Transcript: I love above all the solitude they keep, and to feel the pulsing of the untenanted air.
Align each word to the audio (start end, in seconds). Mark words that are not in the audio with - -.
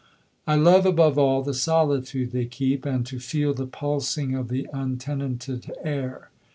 I 0.47 0.55
love 0.55 0.87
above 0.87 1.19
all 1.19 1.43
the 1.43 1.53
solitude 1.53 2.31
they 2.31 2.45
keep, 2.45 2.87
and 2.87 3.05
to 3.05 3.19
feel 3.19 3.53
the 3.53 3.67
pulsing 3.67 4.33
of 4.33 4.47
the 4.47 4.67
untenanted 4.73 5.71
air. 5.83 6.31